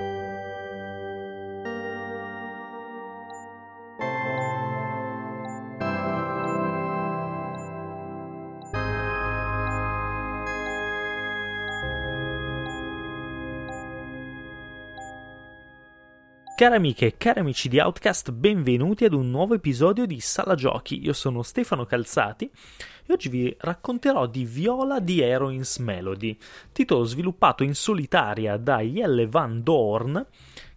Thank 0.00 0.12
you. 0.24 0.33
Cari 16.56 16.76
amiche 16.76 17.06
e 17.06 17.16
cari 17.16 17.40
amici 17.40 17.68
di 17.68 17.80
Outcast, 17.80 18.30
benvenuti 18.30 19.04
ad 19.04 19.12
un 19.12 19.28
nuovo 19.28 19.54
episodio 19.54 20.06
di 20.06 20.20
Sala 20.20 20.54
Giochi. 20.54 21.02
Io 21.02 21.12
sono 21.12 21.42
Stefano 21.42 21.84
Calzati 21.84 22.48
e 23.04 23.12
oggi 23.12 23.28
vi 23.28 23.56
racconterò 23.58 24.26
di 24.26 24.44
Viola 24.44 25.00
di 25.00 25.20
Heroines 25.20 25.78
Melody, 25.78 26.38
titolo 26.70 27.02
sviluppato 27.02 27.64
in 27.64 27.74
solitaria 27.74 28.56
da 28.56 28.78
Jelle 28.78 29.26
Van 29.26 29.64
Dorn, 29.64 30.24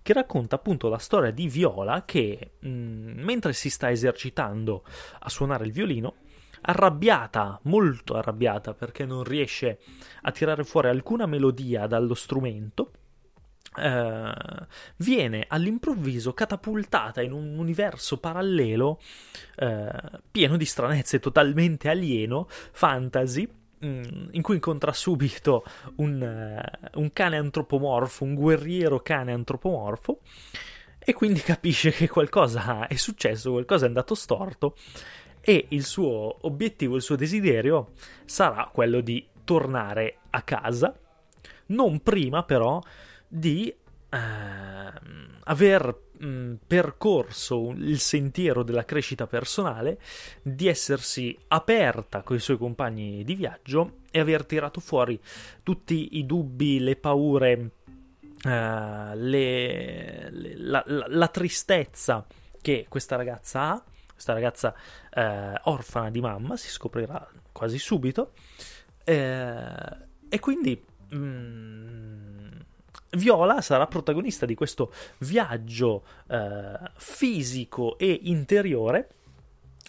che 0.02 0.14
racconta 0.14 0.56
appunto 0.56 0.90
la 0.90 0.98
storia 0.98 1.30
di 1.30 1.48
Viola 1.48 2.06
che, 2.06 2.54
mh, 2.60 2.70
mm, 2.70 3.20
mentre 3.20 3.54
si 3.54 3.70
sta 3.70 3.92
esercitando 3.92 4.84
a 5.20 5.30
suonare 5.30 5.66
il 5.66 5.72
violino, 5.74 6.16
arrabbiata, 6.62 7.60
molto 7.66 8.16
arrabbiata 8.16 8.74
perché 8.74 9.06
non 9.06 9.24
riesce 9.24 9.78
a 10.24 10.32
tirare 10.32 10.64
fuori 10.64 10.88
alcuna 10.88 11.28
melodia 11.28 11.86
dallo 11.86 12.16
strumento, 12.16 12.94
Uh, 13.78 14.66
viene 14.96 15.46
all'improvviso 15.48 16.34
catapultata 16.34 17.22
in 17.22 17.32
un 17.32 17.60
universo 17.60 18.18
parallelo 18.18 19.00
uh, 19.58 20.20
pieno 20.32 20.58
di 20.58 20.66
stranezze, 20.66 21.20
totalmente 21.20 21.88
alieno, 21.88 22.48
fantasy, 22.50 23.48
mm, 23.86 24.30
in 24.32 24.42
cui 24.42 24.56
incontra 24.56 24.92
subito 24.94 25.64
un, 25.98 26.22
uh, 26.94 27.00
un, 27.00 27.14
cane 27.14 27.38
antropomorfo, 27.38 28.24
un 28.24 28.34
guerriero 28.34 29.00
cane 29.02 29.32
antropomorfo, 29.32 30.22
e 30.98 31.14
quindi 31.14 31.42
capisce 31.42 31.92
che 31.92 32.08
qualcosa 32.08 32.88
è 32.88 32.96
successo, 32.96 33.52
qualcosa 33.52 33.86
è 33.86 33.88
andato 33.90 34.16
storto, 34.16 34.76
e 35.40 35.68
il 35.70 35.86
suo 35.86 36.40
obiettivo, 36.42 36.96
il 36.96 37.04
suo 37.04 37.16
desiderio 37.16 37.92
sarà 38.26 38.70
quello 38.74 39.02
di 39.02 39.26
tornare 39.44 40.18
a 40.32 40.42
casa, 40.42 40.94
non 41.68 42.02
prima 42.02 42.44
però 42.44 42.82
di 43.28 43.74
eh, 44.10 44.18
aver 45.44 46.00
mh, 46.18 46.54
percorso 46.66 47.72
il 47.76 48.00
sentiero 48.00 48.64
della 48.64 48.86
crescita 48.86 49.28
personale, 49.28 50.00
di 50.42 50.68
essersi 50.68 51.38
aperta 51.48 52.22
con 52.22 52.36
i 52.36 52.40
suoi 52.40 52.58
compagni 52.58 53.24
di 53.24 53.36
viaggio 53.36 54.00
e 54.12 54.20
aver 54.20 54.46
tirato 54.46 54.80
fuori 54.80 55.20
tutti 55.64 56.18
i 56.18 56.26
dubbi, 56.26 56.80
le 56.80 56.96
paure, 56.96 57.72
eh, 58.44 59.16
le, 59.16 60.30
le, 60.32 60.56
la, 60.58 60.84
la, 60.86 61.06
la, 61.08 61.28
tristezza 61.28 62.26
che 62.62 62.86
questa 62.90 63.16
ragazza 63.16 63.62
ha, 63.72 63.84
questa 64.12 64.34
ragazza 64.34 64.74
eh, 65.14 65.60
orfana 65.64 66.10
di 66.10 66.22
mamma, 66.22 66.58
si 66.58 66.70
scoprirà 66.70 67.28
quasi 67.52 67.78
subito, 67.78 68.32
eh, 69.04 69.98
e 70.30 70.40
quindi... 70.40 70.84
Mh, 71.10 72.26
Viola 73.12 73.62
sarà 73.62 73.88
protagonista 73.88 74.46
di 74.46 74.56
questo 74.56 74.92
viaggio 75.20 76.04
eh, 76.28 76.78
fisico 76.96 77.98
e 77.98 78.20
interiore 78.24 79.10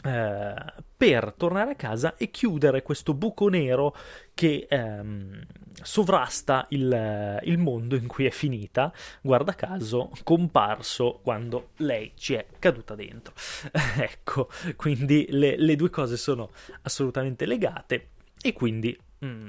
eh, 0.05 0.55
per 0.97 1.34
tornare 1.36 1.72
a 1.72 1.75
casa 1.75 2.16
e 2.16 2.30
chiudere 2.30 2.83
questo 2.83 3.14
buco 3.14 3.48
nero 3.48 3.94
che 4.34 4.66
ehm, 4.69 5.41
sovrasta 5.83 6.66
il, 6.70 7.41
il, 7.42 7.58
mondo 7.58 7.97
in 7.97 8.06
cui 8.06 8.25
è 8.25 8.30
finita, 8.30 8.92
guarda 9.20 9.55
caso, 9.55 10.10
comparso 10.25 11.20
quando 11.22 11.70
lei 11.77 12.12
ci 12.16 12.34
è 12.34 12.47
caduta 12.58 12.94
dentro. 12.94 13.34
ecco, 13.98 14.48
quindi 14.77 15.27
le, 15.30 15.56
le, 15.56 15.77
due 15.77 15.91
cose 15.91 16.16
sono 16.16 16.50
assolutamente 16.82 17.47
legate 17.47 18.09
e 18.41 18.53
quindi... 18.53 18.97
Mm, 19.25 19.48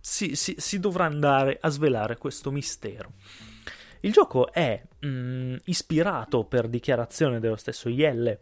si, 0.00 0.34
si, 0.34 0.54
si 0.58 0.80
dovrà 0.80 1.04
andare 1.04 1.58
a 1.60 1.68
svelare 1.68 2.16
questo 2.16 2.50
mistero. 2.50 3.12
Il 4.00 4.12
gioco 4.12 4.52
è 4.52 4.82
mh, 5.00 5.08
mm, 5.08 5.56
ispirato 5.64 6.44
per 6.44 6.68
dichiarazione 6.68 7.38
dello 7.38 7.56
stesso 7.56 7.88
Yelle 7.88 8.38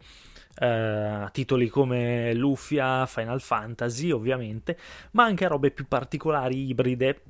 a 0.61 1.29
titoli 1.31 1.69
come 1.69 2.33
Lufia, 2.33 3.05
Final 3.05 3.39
Fantasy 3.39 4.11
ovviamente, 4.11 4.77
ma 5.11 5.23
anche 5.23 5.45
a 5.45 5.47
robe 5.47 5.71
più 5.71 5.87
particolari, 5.87 6.67
ibride, 6.67 7.21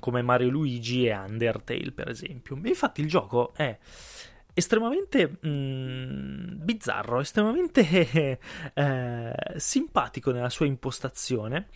come 0.00 0.22
Mario 0.22 0.48
Luigi 0.48 1.06
e 1.06 1.14
Undertale 1.14 1.92
per 1.92 2.08
esempio. 2.08 2.58
infatti 2.64 3.00
il 3.00 3.08
gioco 3.08 3.52
è 3.54 3.78
estremamente 4.54 5.38
mh, 5.40 5.48
mm, 5.48 6.64
bizzarro, 6.64 7.20
estremamente 7.20 8.38
eh, 8.74 9.34
simpatico 9.56 10.32
nella 10.32 10.50
sua 10.50 10.66
impostazione, 10.66 11.68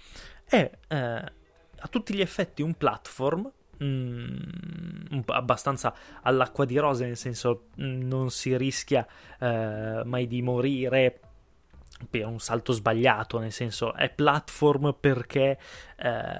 è... 0.44 0.70
Eh, 0.88 1.40
a 1.82 1.88
tutti 1.88 2.14
gli 2.14 2.20
effetti 2.20 2.62
un 2.62 2.74
platform 2.74 3.50
mm, 3.82 5.20
abbastanza 5.26 5.94
all'acqua 6.22 6.64
di 6.64 6.78
rose, 6.78 7.04
nel 7.04 7.16
senso 7.16 7.68
mm, 7.80 8.02
non 8.02 8.30
si 8.30 8.56
rischia 8.56 9.06
eh, 9.38 10.02
mai 10.04 10.26
di 10.26 10.42
morire 10.42 11.20
per 12.08 12.26
un 12.26 12.40
salto 12.40 12.72
sbagliato, 12.72 13.38
nel 13.38 13.52
senso 13.52 13.94
è 13.94 14.10
platform 14.10 14.96
perché 14.98 15.58
eh, 15.96 16.36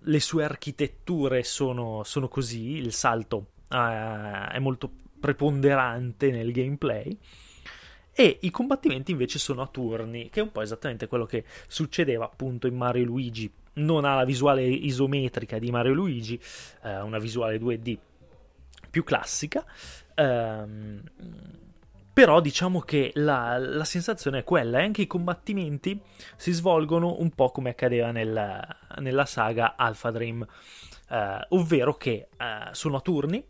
le 0.00 0.20
sue 0.20 0.44
architetture 0.44 1.42
sono, 1.42 2.02
sono 2.04 2.28
così, 2.28 2.76
il 2.76 2.92
salto 2.92 3.52
eh, 3.68 4.46
è 4.52 4.58
molto 4.58 4.90
preponderante 5.20 6.30
nel 6.30 6.50
gameplay 6.52 7.16
e 8.12 8.38
i 8.42 8.50
combattimenti 8.50 9.12
invece 9.12 9.38
sono 9.38 9.62
a 9.62 9.66
turni, 9.66 10.30
che 10.30 10.40
è 10.40 10.42
un 10.42 10.52
po' 10.52 10.62
esattamente 10.62 11.06
quello 11.06 11.26
che 11.26 11.44
succedeva 11.66 12.24
appunto 12.24 12.66
in 12.66 12.76
Mario 12.76 13.04
Luigi 13.04 13.50
non 13.74 14.04
ha 14.04 14.14
la 14.14 14.24
visuale 14.24 14.62
isometrica 14.62 15.58
di 15.58 15.70
Mario 15.70 15.92
Luigi, 15.92 16.40
eh, 16.82 17.00
una 17.00 17.18
visuale 17.18 17.58
2D 17.58 17.98
più 18.90 19.04
classica. 19.04 19.64
Ehm, 20.14 21.02
però 22.12 22.40
diciamo 22.40 22.80
che 22.80 23.12
la, 23.14 23.56
la, 23.56 23.84
sensazione 23.84 24.40
è 24.40 24.44
quella 24.44 24.80
e 24.80 24.82
anche 24.82 25.02
i 25.02 25.06
combattimenti 25.06 25.98
si 26.36 26.52
svolgono 26.52 27.16
un 27.20 27.30
po' 27.30 27.50
come 27.50 27.70
accadeva 27.70 28.10
nel, 28.10 28.76
nella 28.98 29.24
saga 29.24 29.74
Alpha 29.76 30.10
Dream, 30.10 30.44
eh, 31.08 31.46
ovvero 31.50 31.94
che 31.94 32.28
eh, 32.36 32.68
sono 32.72 32.96
a 32.96 33.00
turni, 33.00 33.42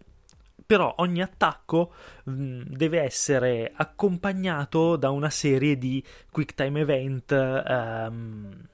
però 0.65 0.95
ogni 0.99 1.23
attacco 1.23 1.93
mh, 2.25 2.63
deve 2.67 3.01
essere 3.01 3.73
accompagnato 3.75 4.95
da 4.97 5.11
una 5.11 5.31
serie 5.31 5.77
di 5.77 6.05
quick 6.31 6.55
time 6.55 6.81
event 6.81 7.33
ehm, 7.33 8.69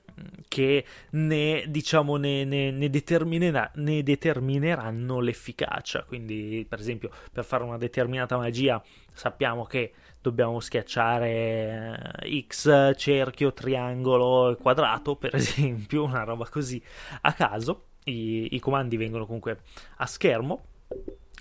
che 0.49 0.85
ne, 1.11 1.65
diciamo, 1.69 2.17
ne, 2.17 2.45
ne, 2.45 2.71
ne, 2.71 2.91
determinerà, 2.91 3.71
ne 3.75 4.03
determineranno 4.03 5.21
l'efficacia. 5.21 6.05
Quindi, 6.05 6.65
per 6.69 6.81
esempio, 6.81 7.11
per 7.33 7.45
fare 7.45 7.65
una 7.65 7.79
determinata 7.79 8.37
magia 8.37 8.83
sappiamo 9.13 9.65
che 9.65 9.93
dobbiamo 10.21 10.61
schiacciare 10.61 12.13
eh, 12.23 12.45
X, 12.49 12.95
cerchio, 12.97 13.53
triangolo, 13.53 14.57
quadrato, 14.61 15.17
per 15.17 15.35
esempio, 15.37 16.05
una 16.05 16.25
roba 16.25 16.47
così 16.49 16.83
a 17.23 17.33
caso. 17.33 17.89
I, 18.05 18.55
i 18.55 18.61
comandi 18.61 18.97
vengono 18.97 19.27
comunque 19.27 19.61
a 19.97 20.07
schermo. 20.07 20.67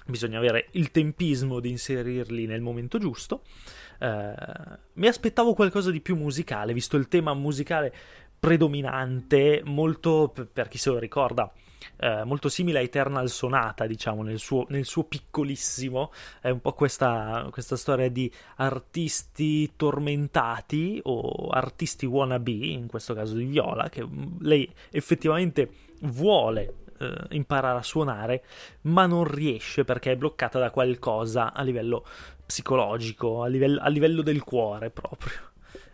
Bisogna 0.08 0.38
avere 0.38 0.68
il 0.72 0.92
tempismo 0.92 1.60
di 1.60 1.70
inserirli 1.70 2.46
nel 2.46 2.62
momento 2.62 2.98
giusto. 2.98 3.42
Uh, 4.00 4.78
mi 4.94 5.08
aspettavo 5.08 5.54
qualcosa 5.54 5.90
di 5.90 6.02
più 6.02 6.16
musicale, 6.16 6.74
visto 6.74 6.98
il 6.98 7.08
tema 7.08 7.34
musicale 7.34 7.94
predominante, 8.40 9.62
molto, 9.66 10.34
per 10.52 10.68
chi 10.68 10.78
se 10.78 10.90
lo 10.90 11.00
ricorda, 11.00 11.52
eh, 11.98 12.24
molto 12.24 12.50
simile 12.50 12.80
a 12.80 12.82
Eternal 12.82 13.30
Sonata, 13.30 13.86
diciamo, 13.86 14.24
nel 14.24 14.40
suo, 14.40 14.66
nel 14.70 14.86
suo 14.86 15.04
piccolissimo. 15.04 16.12
È 16.42 16.50
un 16.50 16.62
po' 16.62 16.74
questa, 16.74 17.48
questa, 17.52 17.76
storia 17.76 18.10
di 18.10 18.32
artisti 18.58 19.74
tormentati 19.76 21.00
o 21.04 21.50
artisti 21.50 22.06
wannabe, 22.06 22.52
in 22.52 22.88
questo 22.88 23.14
caso 23.14 23.36
di 23.36 23.46
Viola, 23.46 23.90
che 23.90 24.08
lei 24.40 24.72
effettivamente 24.92 25.70
vuole 26.02 26.76
eh, 27.00 27.14
imparare 27.30 27.80
a 27.80 27.84
suonare, 27.84 28.44
ma 28.82 29.06
non 29.06 29.24
riesce 29.24 29.84
perché 29.84 30.14
è 30.14 30.18
bloccata 30.18 30.60
da 30.60 30.72
qualcosa 30.72 31.54
a 31.54 31.62
livello 31.62 32.06
psicologico, 32.46 33.42
a 33.42 33.48
livello, 33.48 33.80
a 33.82 33.88
livello 33.88 34.22
del 34.22 34.44
cuore 34.44 34.90
proprio. 34.90 35.54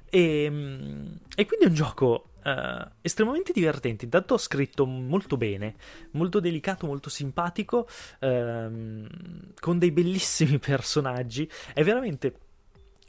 E, 0.10 0.44
ehm, 0.44 1.20
e 1.36 1.46
quindi 1.46 1.66
è 1.66 1.70
un 1.70 1.74
gioco 1.74 2.31
Uh, 2.44 2.90
estremamente 3.02 3.54
divertente. 3.54 4.06
Intanto 4.06 4.38
scritto 4.38 4.86
molto 4.86 5.38
bene, 5.38 5.76
molto 6.12 6.40
delicato, 6.40 6.88
molto 6.88 7.10
simpatico, 7.10 7.88
uh, 8.20 9.08
con 9.60 9.78
dei 9.78 9.92
bellissimi 9.92 10.58
personaggi. 10.60 11.50
È 11.74 11.84
veramente 11.84 12.36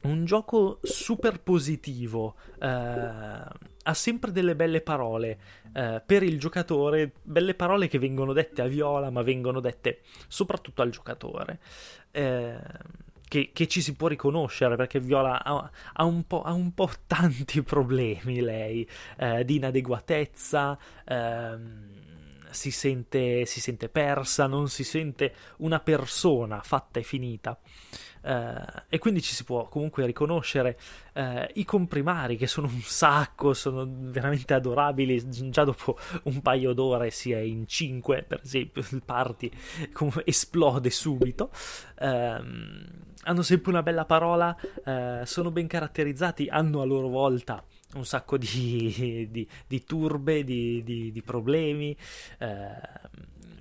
un 0.02 0.24
gioco 0.24 0.80
super 0.82 1.40
positivo. 1.40 2.34
Uh, 2.60 3.70
ha 3.84 3.94
sempre 3.94 4.32
delle 4.32 4.54
belle 4.54 4.80
parole 4.80 5.38
eh, 5.72 6.02
per 6.04 6.22
il 6.22 6.38
giocatore, 6.38 7.12
belle 7.22 7.54
parole 7.54 7.88
che 7.88 7.98
vengono 7.98 8.32
dette 8.32 8.62
a 8.62 8.66
Viola, 8.66 9.10
ma 9.10 9.22
vengono 9.22 9.60
dette 9.60 10.00
soprattutto 10.28 10.82
al 10.82 10.90
giocatore. 10.90 11.58
Eh, 12.10 12.58
che, 13.32 13.48
che, 13.54 13.66
ci 13.66 13.80
si 13.80 13.94
può 13.94 14.08
riconoscere 14.08 14.76
perché 14.76 15.00
Viola 15.00 15.42
ha, 15.42 15.70
ha, 15.94 16.04
un, 16.04 16.26
po', 16.26 16.42
ha 16.42 16.52
un, 16.52 16.74
po', 16.74 16.90
tanti 17.08 17.62
problemi 17.62 18.42
lei 18.42 18.86
eh, 19.16 19.42
di 19.46 19.56
inadeguatezza. 19.56 20.78
Ehm, 21.06 22.00
si 22.50 22.70
sente, 22.70 23.46
si 23.46 23.62
sente 23.62 23.88
persa, 23.88 24.46
non 24.46 24.68
si 24.68 24.84
sente 24.84 25.32
una 25.58 25.80
persona 25.80 26.60
fatta 26.60 27.00
e 27.00 27.02
finita. 27.02 27.58
Uh, 28.22 28.82
e 28.88 28.98
quindi 28.98 29.22
ci 29.22 29.34
si 29.34 29.42
può 29.42 29.66
comunque 29.66 30.06
riconoscere 30.06 30.78
uh, 31.14 31.44
i 31.54 31.64
comprimari 31.64 32.36
che 32.36 32.46
sono 32.46 32.68
un 32.68 32.82
sacco, 32.82 33.54
sono 33.54 33.88
veramente 33.88 34.52
adorabili. 34.52 35.48
Già 35.48 35.64
dopo 35.64 35.98
un 36.24 36.42
paio 36.42 36.74
d'ore 36.74 37.10
si 37.10 37.32
è 37.32 37.38
in 37.38 37.66
5, 37.66 38.24
per 38.28 38.40
esempio, 38.44 38.84
il 38.90 39.02
party 39.02 39.50
esplode 40.26 40.90
subito. 40.90 41.50
Uh, 41.98 43.10
hanno 43.22 43.42
sempre 43.42 43.70
una 43.70 43.82
bella 43.82 44.04
parola, 44.04 44.56
sono 45.24 45.50
ben 45.50 45.66
caratterizzati, 45.66 46.48
hanno 46.48 46.80
a 46.80 46.84
loro 46.84 47.08
volta 47.08 47.64
un 47.94 48.06
sacco 48.06 48.38
di, 48.38 49.28
di, 49.30 49.48
di 49.66 49.84
turbe, 49.84 50.44
di, 50.44 50.82
di 50.82 51.22
problemi. 51.22 51.96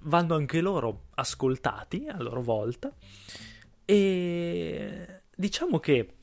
vanno 0.03 0.35
anche 0.35 0.61
loro 0.61 1.03
ascoltati 1.15 2.07
a 2.09 2.21
loro 2.21 2.41
volta. 2.41 2.91
E 3.85 5.21
diciamo 5.35 5.79
che 5.79 6.20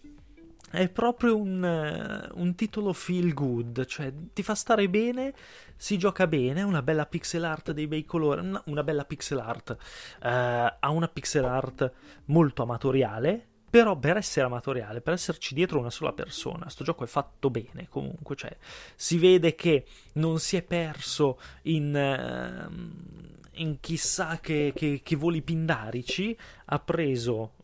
è 0.71 0.89
proprio 0.89 1.37
un, 1.37 2.31
un, 2.35 2.55
titolo 2.55 2.93
feel 2.93 3.33
good, 3.33 3.87
cioè 3.87 4.13
ti 4.33 4.43
fa 4.43 4.55
stare 4.55 4.89
bene, 4.89 5.33
si 5.77 5.97
gioca 5.97 6.27
bene, 6.27 6.63
una 6.63 6.83
bella 6.83 7.07
pixel 7.07 7.45
art 7.45 7.73
dei 7.73 7.87
bei 7.87 8.05
colori, 8.05 8.41
una, 8.41 8.63
una 8.67 8.83
bella 8.83 9.05
pixel 9.05 9.39
art, 9.39 9.71
uh, 9.71 9.77
ha 10.21 10.91
una 10.91 11.09
pixel 11.09 11.45
art 11.45 11.93
molto 12.27 12.63
amatoriale, 12.63 13.47
però 13.71 13.97
per 13.97 14.17
essere 14.17 14.47
amatoriale, 14.47 15.01
per 15.01 15.15
esserci 15.15 15.55
dietro 15.55 15.79
una 15.79 15.91
sola 15.91 16.13
persona, 16.13 16.69
sto 16.69 16.85
gioco 16.85 17.05
è 17.05 17.07
fatto 17.07 17.51
bene 17.51 17.87
comunque, 17.89 18.37
cioè 18.37 18.55
si 18.95 19.19
vede 19.19 19.55
che 19.55 19.87
non 20.15 20.39
si 20.39 20.57
è 20.57 20.63
perso 20.63 21.39
in, 21.63 21.95
uh, 21.95 23.61
in 23.61 23.81
chissà 23.81 24.39
che, 24.41 24.73
che, 24.75 25.01
che 25.03 25.17
voli 25.17 25.41
pindarici, 25.41 26.37
ha 26.67 26.79
preso 26.79 27.55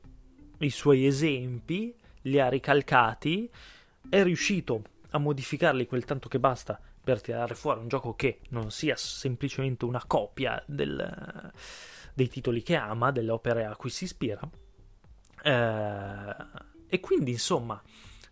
i 0.58 0.70
suoi 0.70 1.06
esempi, 1.06 1.94
li 2.24 2.40
ha 2.40 2.48
ricalcati, 2.48 3.50
è 4.08 4.22
riuscito 4.22 4.82
a 5.10 5.18
modificarli 5.18 5.86
quel 5.86 6.04
tanto 6.04 6.28
che 6.28 6.38
basta 6.38 6.80
per 7.02 7.20
tirare 7.20 7.54
fuori 7.54 7.80
un 7.80 7.88
gioco 7.88 8.14
che 8.14 8.40
non 8.50 8.70
sia 8.70 8.96
semplicemente 8.96 9.84
una 9.84 10.02
copia 10.06 10.62
del, 10.66 11.52
dei 12.14 12.28
titoli 12.28 12.62
che 12.62 12.76
ama, 12.76 13.10
delle 13.10 13.30
opere 13.30 13.64
a 13.66 13.76
cui 13.76 13.90
si 13.90 14.04
ispira. 14.04 14.40
Eh, 15.42 16.36
e 16.88 17.00
quindi, 17.00 17.32
insomma, 17.32 17.80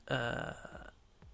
eh, 0.09 0.55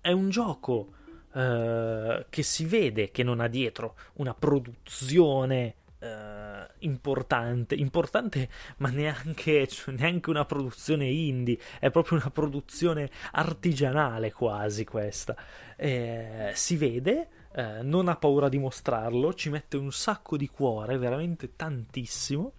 è 0.00 0.10
un 0.10 0.30
gioco 0.30 0.94
eh, 1.32 2.26
che 2.28 2.42
si 2.42 2.64
vede 2.64 3.10
che 3.10 3.22
non 3.22 3.40
ha 3.40 3.48
dietro 3.48 3.96
una 4.14 4.34
produzione 4.34 5.76
Uh, 6.00 6.64
importante, 6.84 7.74
importante 7.74 8.48
ma 8.76 8.88
neanche, 8.88 9.66
cioè, 9.66 9.92
neanche, 9.96 10.30
una 10.30 10.44
produzione 10.44 11.06
indie, 11.06 11.58
è 11.80 11.90
proprio 11.90 12.18
una 12.18 12.30
produzione 12.30 13.10
artigianale 13.32 14.30
quasi 14.30 14.84
questa. 14.84 15.34
Eh, 15.76 16.52
si 16.54 16.76
vede, 16.76 17.28
eh, 17.52 17.82
non 17.82 18.06
ha 18.06 18.14
paura 18.14 18.48
di 18.48 18.58
mostrarlo, 18.58 19.34
ci 19.34 19.50
mette 19.50 19.76
un 19.76 19.90
sacco 19.90 20.36
di 20.36 20.46
cuore, 20.46 20.98
veramente 20.98 21.56
tantissimo, 21.56 22.52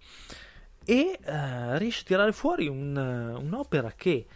e 0.84 1.18
eh, 1.22 1.78
riesce 1.78 2.02
a 2.02 2.06
tirare 2.06 2.32
fuori 2.32 2.68
un, 2.68 2.94
un'opera 2.94 3.92
che 3.96 4.26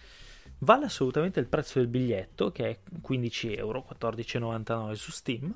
vale 0.61 0.87
assolutamente 0.87 1.41
il 1.41 1.47
prezzo 1.47 1.79
del 1.79 1.89
biglietto, 1.89 2.51
che 2.51 2.71
è 2.71 2.79
15 3.03 3.55
euro, 3.55 3.87
14,99 3.87 4.93
su 4.93 5.11
Steam 5.11 5.55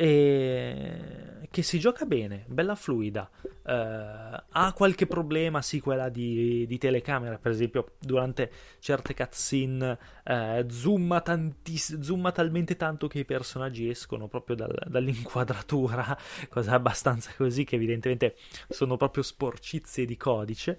e 0.00 1.46
che 1.50 1.62
si 1.62 1.78
gioca 1.78 2.06
bene, 2.06 2.44
bella 2.48 2.74
fluida. 2.74 3.28
Uh, 3.42 4.42
ha 4.50 4.72
qualche 4.74 5.06
problema, 5.06 5.60
sì, 5.60 5.80
quella 5.80 6.08
di, 6.08 6.64
di, 6.66 6.78
telecamera, 6.78 7.36
per 7.36 7.50
esempio, 7.50 7.92
durante 7.98 8.50
certe 8.78 9.12
cutscene 9.12 9.98
uh, 10.24 10.68
zooma, 10.70 11.20
tantiss- 11.20 12.00
zooma 12.00 12.32
talmente 12.32 12.76
tanto 12.76 13.08
che 13.08 13.18
i 13.18 13.24
personaggi 13.26 13.90
escono 13.90 14.26
proprio 14.26 14.56
dal, 14.56 14.74
dall'inquadratura, 14.86 16.16
cosa 16.48 16.72
abbastanza 16.72 17.32
così 17.36 17.64
che 17.64 17.74
evidentemente 17.74 18.36
sono 18.68 18.96
proprio 18.96 19.22
sporcizie 19.22 20.06
di 20.06 20.16
codice. 20.16 20.78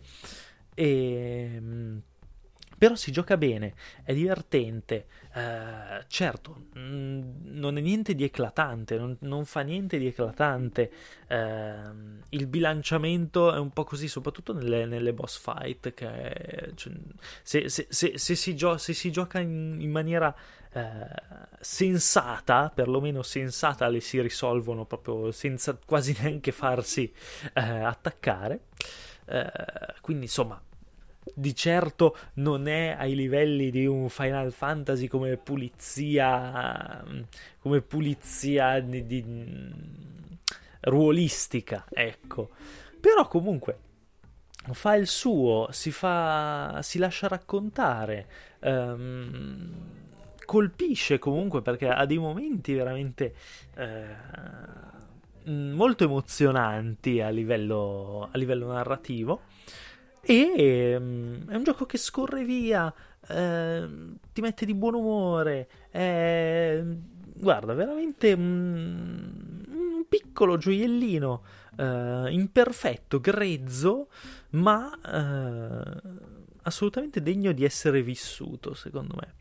E 0.74 1.58
mm, 1.60 1.98
però 2.82 2.96
si 2.96 3.12
gioca 3.12 3.38
bene, 3.38 3.76
è 4.04 4.12
divertente, 4.12 5.06
eh, 5.36 6.04
certo, 6.08 6.66
mh, 6.74 6.80
mm, 6.80 7.22
non 7.60 7.78
è 7.78 7.80
niente 7.80 8.16
di 8.16 8.24
eclatante, 8.24 8.98
non, 8.98 9.16
non 9.20 9.46
fa 9.46 9.62
niente 9.62 10.00
di 10.00 10.08
eclatante, 10.08 10.92
eh, 11.28 11.76
il 12.30 12.48
bilanciamento 12.48 13.54
è 13.54 13.60
un 13.60 13.70
po' 13.70 13.84
così, 13.84 14.08
soprattutto 14.08 14.52
nelle, 14.54 14.88
nelle 14.88 15.14
boss 15.14 15.38
fight, 15.38 15.94
che 15.94 16.72
cioè, 16.74 16.92
se, 17.44 17.70
se, 17.70 17.88
se, 17.88 18.18
si 18.18 18.56
gio- 18.56 18.80
se 18.80 18.94
si 18.94 19.12
gioca 19.12 19.40
in, 19.40 19.78
in 19.80 19.92
maniera... 19.92 20.36
Eh, 20.74 21.50
sensata, 21.60 22.72
perlomeno 22.74 23.22
sensata, 23.24 23.90
le 23.90 24.00
si 24.00 24.22
risolvono 24.22 24.86
proprio 24.86 25.30
senza 25.32 25.78
quasi 25.86 26.16
neanche 26.24 26.54
farsi 26.54 27.14
eh, 27.54 27.62
attaccare. 27.62 28.68
Eh, 29.26 29.52
quindi 30.00 30.26
insomma 30.26 30.60
di 31.34 31.56
certo 31.56 32.18
non 32.36 32.68
è 32.68 32.96
ai 32.98 33.16
livelli 33.16 33.70
di 33.70 33.86
un 33.86 34.10
Final 34.10 34.52
Fantasy 34.52 35.08
come 35.08 35.38
pulizia 35.38 37.04
come 37.60 37.82
pulizia 37.82 38.80
di, 38.80 39.06
di, 39.06 39.24
ruolistica 40.82 41.86
ecco. 41.90 42.50
Però 43.00 43.28
comunque 43.28 43.78
fa 44.72 44.96
il 44.96 45.08
suo 45.08 45.68
si 45.72 45.92
fa 45.92 46.80
si 46.82 47.00
lascia 47.00 47.28
raccontare 47.28 48.28
um, 48.62 50.00
colpisce 50.46 51.18
comunque 51.18 51.62
perché 51.62 51.88
ha 51.88 52.06
dei 52.06 52.18
momenti 52.18 52.74
veramente 52.74 53.34
uh, 53.78 55.50
molto 55.50 56.04
emozionanti 56.04 57.22
a 57.22 57.30
livello, 57.30 58.30
a 58.32 58.38
livello 58.38 58.68
narrativo 58.68 59.42
e 60.22 60.96
um, 60.96 61.50
è 61.50 61.56
un 61.56 61.64
gioco 61.64 61.86
che 61.86 61.98
scorre 61.98 62.44
via, 62.44 62.94
eh, 63.28 63.88
ti 64.32 64.42
mette 64.42 64.66
di 64.66 64.74
buon 64.74 64.96
umore. 64.96 65.70
Eh, 65.92 66.84
guarda, 67.36 67.74
veramente 67.74 68.34
un, 68.34 69.64
un 69.68 70.06
piccolo 70.08 70.58
gioiellino 70.58 71.44
eh, 71.78 72.28
imperfetto, 72.30 73.20
grezzo, 73.20 74.10
ma 74.52 74.92
eh, 75.04 76.02
assolutamente 76.64 77.22
degno 77.22 77.52
di 77.52 77.64
essere 77.64 78.02
vissuto, 78.02 78.74
secondo 78.74 79.16
me. 79.20 79.34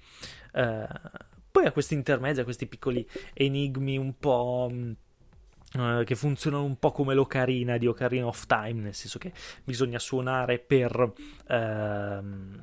Eh, 0.52 0.88
poi 1.50 1.66
ha 1.66 1.72
questi 1.72 1.94
intermezzi, 1.94 2.40
ha 2.40 2.44
questi 2.44 2.66
piccoli 2.66 3.06
enigmi 3.34 3.98
un 3.98 4.16
po' 4.18 4.70
Uh, 5.72 6.02
che 6.02 6.16
funzionano 6.16 6.64
un 6.64 6.80
po' 6.80 6.90
come 6.90 7.14
l'ocarina 7.14 7.76
di 7.76 7.86
Ocarina 7.86 8.26
of 8.26 8.44
Time, 8.46 8.80
nel 8.80 8.94
senso 8.94 9.20
che 9.20 9.32
bisogna 9.62 10.00
suonare 10.00 10.58
per 10.58 11.00
uh, 11.00 12.58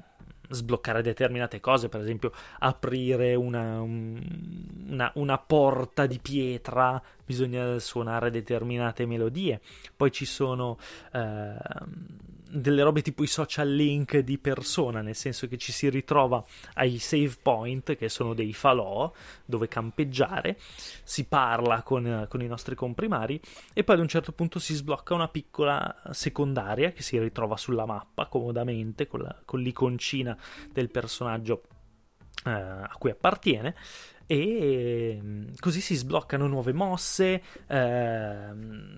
sbloccare 0.49 1.01
determinate 1.01 1.59
cose, 1.59 1.87
per 1.87 2.01
esempio 2.01 2.31
aprire 2.59 3.35
una, 3.35 3.79
una, 3.79 5.11
una, 5.15 5.37
porta 5.37 6.05
di 6.05 6.19
pietra, 6.19 7.01
bisogna 7.25 7.79
suonare 7.79 8.29
determinate 8.29 9.05
melodie. 9.05 9.61
Poi 9.95 10.11
ci 10.11 10.25
sono 10.25 10.77
uh, 11.13 11.19
delle 12.49 12.83
robe 12.83 13.01
tipo 13.01 13.23
i 13.23 13.27
social 13.27 13.69
link 13.69 14.17
di 14.19 14.37
persona, 14.37 15.01
nel 15.01 15.15
senso 15.15 15.47
che 15.47 15.57
ci 15.57 15.71
si 15.71 15.89
ritrova 15.89 16.43
ai 16.73 16.97
save 16.97 17.35
point, 17.41 17.95
che 17.95 18.09
sono 18.09 18.33
dei 18.33 18.53
falò 18.53 19.11
dove 19.45 19.67
campeggiare, 19.67 20.57
si 21.03 21.25
parla 21.25 21.81
con, 21.83 22.25
con 22.29 22.41
i 22.41 22.47
nostri 22.47 22.75
comprimari 22.75 23.39
e 23.73 23.83
poi 23.83 23.95
ad 23.95 24.01
un 24.01 24.07
certo 24.07 24.31
punto 24.31 24.59
si 24.59 24.73
sblocca 24.73 25.13
una 25.13 25.27
piccola 25.27 26.03
secondaria 26.11 26.91
che 26.91 27.01
si 27.01 27.19
ritrova 27.19 27.57
sulla 27.57 27.85
mappa 27.85 28.27
comodamente 28.27 29.07
con, 29.07 29.21
la, 29.21 29.35
con 29.45 29.59
l'iconcina 29.59 30.37
del 30.71 30.89
personaggio 30.89 31.63
eh, 32.45 32.51
a 32.51 32.95
cui 32.97 33.09
appartiene 33.09 33.75
e 34.27 35.17
ehm, 35.17 35.55
così 35.59 35.79
si 35.79 35.95
sbloccano 35.95 36.47
nuove 36.47 36.73
mosse, 36.73 37.41
eh, 37.65 38.49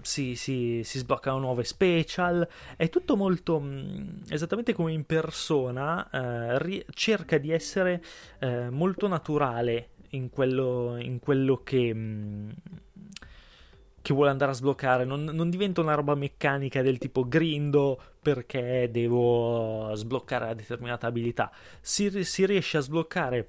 si, 0.01 0.35
si, 0.35 0.81
si, 0.83 0.97
sbloccano 0.97 1.37
nuove 1.37 1.63
special, 1.63 2.45
è 2.75 2.89
tutto 2.89 3.15
molto 3.15 3.59
mm, 3.59 4.21
esattamente 4.29 4.73
come 4.73 4.91
in 4.91 5.05
persona, 5.05 6.09
eh, 6.09 6.59
ri- 6.59 6.85
cerca 6.89 7.37
di 7.37 7.51
essere 7.51 8.03
eh, 8.39 8.69
molto 8.71 9.07
naturale 9.07 9.89
in 10.09 10.31
quello, 10.31 10.97
in 10.99 11.19
quello 11.19 11.61
che, 11.63 11.93
mh, 11.93 12.53
che, 14.01 14.13
vuole 14.13 14.31
andare 14.31 14.51
a 14.51 14.55
sbloccare. 14.55 15.05
Non, 15.05 15.25
non, 15.25 15.51
diventa 15.51 15.81
una 15.81 15.93
roba 15.93 16.15
meccanica 16.15 16.81
del 16.81 16.97
tipo 16.97 17.27
grindo 17.27 18.01
perché 18.19 18.89
devo 18.91 19.91
sbloccare 19.93 20.45
una 20.45 20.53
determinata 20.55 21.05
abilità. 21.05 21.51
Si, 21.81 22.23
si 22.23 22.47
riesce 22.47 22.77
a 22.77 22.81
sbloccare 22.81 23.45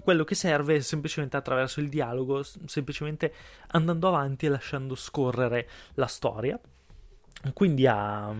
quello 0.00 0.24
che 0.24 0.34
serve 0.34 0.80
semplicemente 0.80 1.36
attraverso 1.36 1.80
il 1.80 1.88
dialogo, 1.88 2.42
semplicemente 2.66 3.32
andando 3.68 4.08
avanti 4.08 4.46
e 4.46 4.48
lasciando 4.48 4.94
scorrere 4.94 5.68
la 5.94 6.06
storia. 6.06 6.58
Quindi 7.52 7.86
ha, 7.86 8.34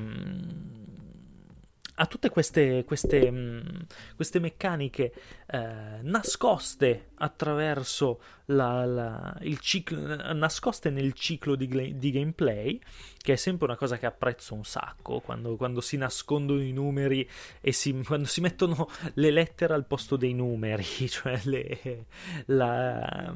ha 1.98 2.06
tutte 2.06 2.28
queste, 2.28 2.84
queste, 2.84 3.86
queste 4.14 4.38
meccaniche 4.38 5.12
eh, 5.46 5.98
nascoste 6.02 7.08
attraverso 7.14 8.20
la, 8.46 8.84
la, 8.84 9.36
il 9.40 9.58
ciclo, 9.60 10.34
nascoste 10.34 10.90
nel 10.90 11.14
ciclo 11.14 11.54
di, 11.54 11.96
di, 11.96 12.10
gameplay, 12.10 12.78
che 13.16 13.32
è 13.32 13.36
sempre 13.36 13.66
una 13.66 13.76
cosa 13.76 13.96
che 13.96 14.06
apprezzo 14.06 14.54
un 14.54 14.64
sacco, 14.64 15.20
quando, 15.20 15.56
quando 15.56 15.80
si 15.80 15.96
nascondono 15.96 16.60
i 16.60 16.72
numeri 16.72 17.28
e 17.60 17.72
si, 17.72 17.92
quando 18.04 18.26
si 18.26 18.40
mettono 18.40 18.88
le 19.14 19.30
lettere 19.30 19.72
al 19.72 19.86
posto 19.86 20.16
dei 20.16 20.34
numeri, 20.34 20.84
cioè 21.08 21.40
le, 21.44 22.06
la, 22.46 23.34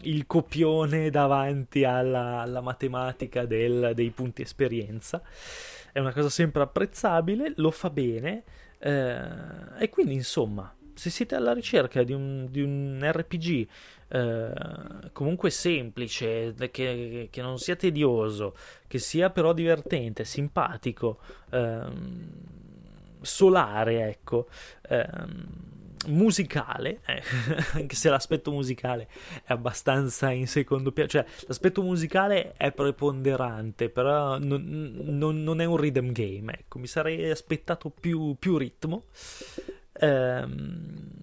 il 0.00 0.26
copione 0.26 1.10
davanti 1.10 1.84
alla, 1.84 2.40
alla 2.40 2.62
matematica 2.62 3.44
del, 3.44 3.92
dei 3.94 4.10
punti 4.10 4.42
esperienza. 4.42 5.22
È 5.92 5.98
una 5.98 6.14
cosa 6.14 6.30
sempre 6.30 6.62
apprezzabile, 6.62 7.52
lo 7.56 7.70
fa 7.70 7.81
bene 7.90 8.44
eh, 8.78 9.18
e 9.78 9.88
quindi 9.88 10.14
insomma 10.14 10.74
se 10.94 11.10
siete 11.10 11.34
alla 11.34 11.52
ricerca 11.52 12.02
di 12.02 12.12
un, 12.12 12.46
di 12.50 12.60
un 12.60 13.00
RPG 13.02 13.68
eh, 14.08 14.52
comunque 15.12 15.50
semplice, 15.50 16.54
che, 16.70 17.28
che, 17.30 17.42
non 17.42 17.58
sia 17.58 17.76
tedioso, 17.76 18.54
che 18.86 18.98
sia 18.98 19.30
però 19.30 19.52
divertente, 19.54 20.24
simpatico, 20.24 21.18
eh, 21.50 21.80
solare, 23.22 24.08
ecco, 24.08 24.48
eh, 24.88 25.08
musicale, 26.06 27.00
eh, 27.06 27.22
anche 27.74 27.94
se 27.94 28.08
l'aspetto 28.08 28.50
musicale 28.50 29.08
è 29.44 29.52
abbastanza 29.52 30.30
in 30.30 30.46
secondo 30.46 30.92
piano, 30.92 31.08
cioè 31.08 31.24
l'aspetto 31.46 31.82
musicale 31.82 32.54
è 32.56 32.72
preponderante, 32.72 33.88
però 33.88 34.38
non, 34.38 34.92
non, 34.94 35.42
non 35.42 35.60
è 35.60 35.64
un 35.64 35.76
rhythm 35.76 36.12
game, 36.12 36.52
ecco, 36.52 36.78
mi 36.78 36.86
sarei 36.86 37.30
aspettato 37.30 37.90
più, 37.90 38.36
più 38.38 38.56
ritmo. 38.56 39.06
Ehm, 39.94 41.22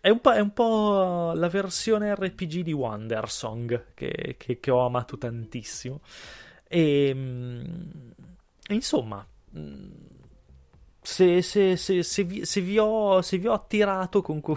è 0.00 0.10
un, 0.10 0.20
è 0.22 0.40
un, 0.40 0.52
po', 0.52 1.32
la 1.34 1.48
versione 1.48 2.14
RPG 2.14 2.60
di 2.60 2.72
Wonder 2.72 3.28
Song 3.28 3.86
che, 3.94 4.36
che, 4.38 4.60
che 4.60 4.70
ho 4.70 4.84
amato 4.86 5.18
tantissimo. 5.18 6.00
E 6.68 7.08
ehm, 7.08 8.12
insomma, 8.68 9.26
se, 11.00 11.42
se, 11.42 11.76
se, 11.76 12.02
se 12.02 12.22
vi, 12.24 12.42
vi, 12.60 12.78
ho, 12.78 13.20
vi, 13.20 13.46
ho, 13.46 13.52
attirato 13.52 14.20
con, 14.20 14.40
con, 14.42 14.56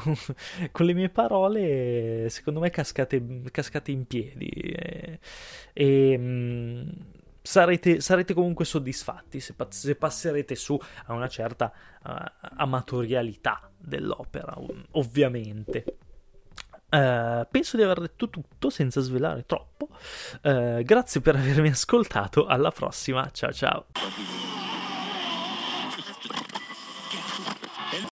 le 0.86 0.94
mie 0.94 1.10
parole, 1.10 2.30
secondo 2.30 2.60
me 2.60 2.70
cascate, 2.70 3.44
cascate 3.52 3.92
in 3.92 4.06
piedi. 4.06 4.50
E, 4.50 5.20
e 5.74 6.88
sarete, 7.42 8.02
sarete 8.02 8.34
comunque 8.34 8.66
soddisfatti 8.66 9.40
se, 9.40 9.56
se, 9.70 9.96
passerete 9.96 10.56
su 10.56 10.80
a 11.06 11.14
una 11.14 11.28
certa 11.28 11.72
uh, 12.04 12.12
amatorialità 12.58 13.70
dell'opera, 13.78 14.56
ovviamente. 14.92 15.98
Uh, 16.92 17.48
penso 17.50 17.78
di 17.78 17.84
aver 17.84 18.02
detto 18.02 18.30
tutto 18.30 18.70
senza 18.70 19.00
svelare 19.00 19.46
troppo. 19.46 19.90
Uh, 20.44 20.82
grazie 20.84 21.22
per 21.22 21.36
avermi 21.36 21.70
ascoltato. 21.70 22.46
Alla 22.46 22.72
prossima. 22.72 23.30
Ciao 23.32 23.54
ciao. 23.54 23.86